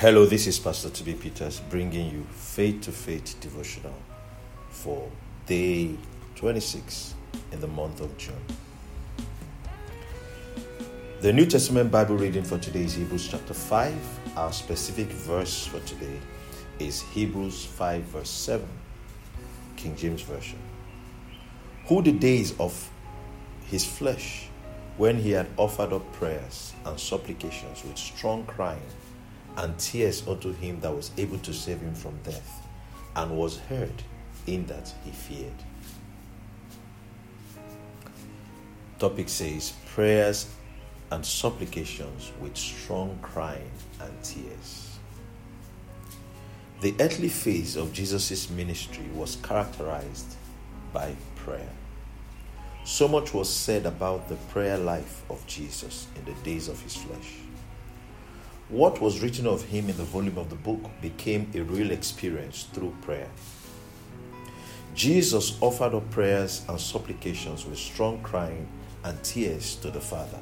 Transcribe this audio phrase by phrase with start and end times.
[0.00, 3.92] Hello, this is Pastor Toby Peters bringing you Faith to Faith devotional
[4.70, 5.10] for
[5.44, 5.94] day
[6.36, 7.12] 26
[7.52, 8.42] in the month of June.
[11.20, 13.94] The New Testament Bible reading for today is Hebrews chapter 5.
[14.38, 16.18] Our specific verse for today
[16.78, 18.66] is Hebrews 5, verse 7,
[19.76, 20.60] King James Version.
[21.88, 22.90] Who the days of
[23.66, 24.48] his flesh,
[24.96, 28.80] when he had offered up prayers and supplications with strong crying
[29.56, 32.66] and tears unto him that was able to save him from death,
[33.16, 34.02] and was heard
[34.46, 35.52] in that he feared.
[38.98, 40.52] Topic says prayers
[41.10, 44.98] and supplications with strong crying and tears.
[46.80, 50.36] The earthly phase of Jesus' ministry was characterized
[50.92, 51.68] by prayer.
[52.84, 56.96] So much was said about the prayer life of Jesus in the days of his
[56.96, 57.34] flesh.
[58.70, 62.68] What was written of him in the volume of the book became a real experience
[62.72, 63.28] through prayer.
[64.94, 68.68] Jesus offered up prayers and supplications with strong crying
[69.02, 70.38] and tears to the Father.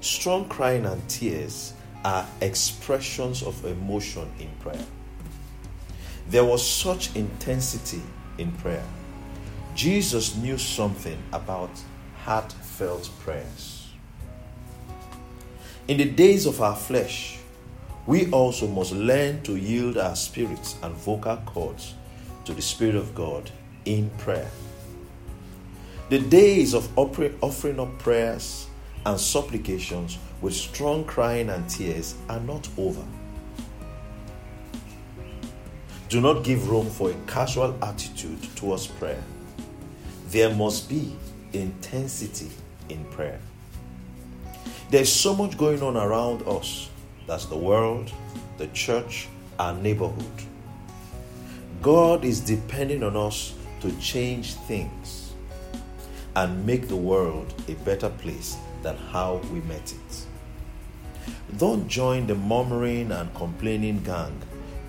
[0.00, 4.86] Strong crying and tears are expressions of emotion in prayer.
[6.28, 8.02] There was such intensity
[8.38, 8.86] in prayer.
[9.74, 11.70] Jesus knew something about
[12.24, 13.79] heartfelt prayers.
[15.90, 17.40] In the days of our flesh,
[18.06, 21.94] we also must learn to yield our spirits and vocal cords
[22.44, 23.50] to the Spirit of God
[23.86, 24.48] in prayer.
[26.08, 28.68] The days of offering up prayers
[29.04, 33.04] and supplications with strong crying and tears are not over.
[36.08, 39.24] Do not give room for a casual attitude towards prayer.
[40.28, 41.16] There must be
[41.52, 42.52] intensity
[42.88, 43.40] in prayer.
[44.90, 46.90] There's so much going on around us
[47.28, 48.10] that's the world,
[48.58, 50.26] the church, our neighborhood.
[51.80, 55.32] God is depending on us to change things
[56.34, 60.26] and make the world a better place than how we met it.
[61.56, 64.42] Don't join the murmuring and complaining gang,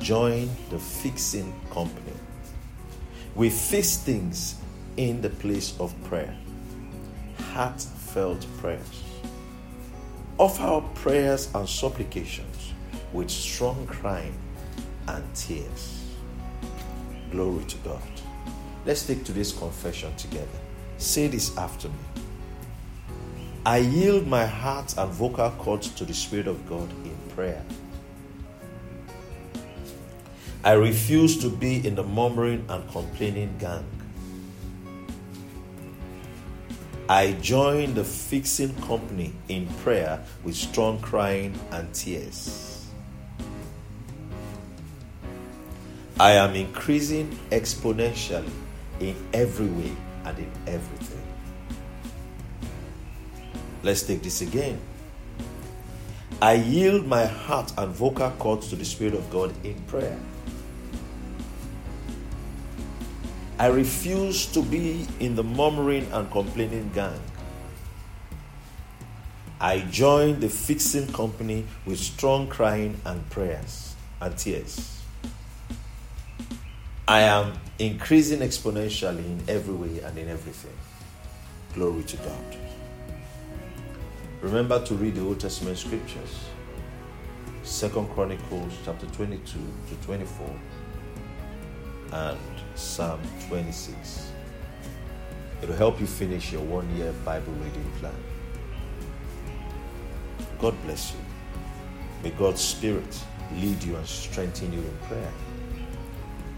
[0.00, 2.16] join the fixing company.
[3.36, 4.56] We fix things
[4.96, 6.36] in the place of prayer,
[7.52, 9.13] heartfelt prayers.
[10.36, 12.72] Offer up prayers and supplications
[13.12, 14.36] with strong crying
[15.06, 16.04] and tears.
[17.30, 18.02] Glory to God.
[18.84, 20.58] Let's take today's confession together.
[20.98, 21.94] Say this after me.
[23.64, 27.64] I yield my heart and vocal cords to the Spirit of God in prayer.
[30.64, 33.86] I refuse to be in the murmuring and complaining gang.
[37.08, 42.86] I join the fixing company in prayer with strong crying and tears.
[46.18, 48.48] I am increasing exponentially
[49.00, 49.92] in every way
[50.24, 51.22] and in everything.
[53.82, 54.80] Let's take this again.
[56.40, 60.18] I yield my heart and vocal cords to the Spirit of God in prayer.
[63.56, 67.20] I refuse to be in the murmuring and complaining gang.
[69.60, 75.00] I join the fixing company with strong crying and prayers and tears.
[77.06, 80.74] I am increasing exponentially in every way and in everything.
[81.74, 82.56] Glory to God.
[84.40, 86.48] Remember to read the Old Testament scriptures.
[87.62, 90.50] Second Chronicles chapter 22 to 24
[92.14, 92.38] and
[92.76, 94.30] Psalm 26.
[95.62, 98.14] It'll help you finish your one year Bible reading plan.
[100.60, 101.18] God bless you.
[102.22, 103.20] May God's Spirit
[103.56, 105.32] lead you and strengthen you in prayer.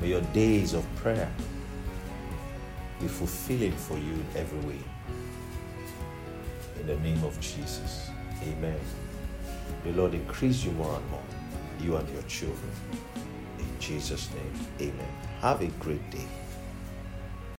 [0.00, 1.30] May your days of prayer
[2.98, 4.80] be fulfilling for you in every way.
[6.80, 8.08] In the name of Jesus.
[8.42, 8.80] Amen.
[9.84, 11.22] The Lord increase you more and more,
[11.78, 12.72] you and your children.
[13.62, 15.08] In Jesus' name, amen.
[15.40, 16.26] Have a great day.